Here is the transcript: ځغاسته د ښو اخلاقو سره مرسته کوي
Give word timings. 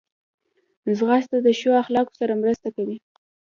ځغاسته 0.97 1.37
د 1.45 1.47
ښو 1.59 1.71
اخلاقو 1.83 2.17
سره 2.19 2.33
مرسته 2.41 2.67
کوي 2.75 2.97